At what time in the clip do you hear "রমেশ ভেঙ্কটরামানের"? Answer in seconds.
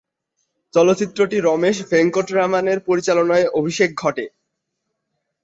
1.39-2.79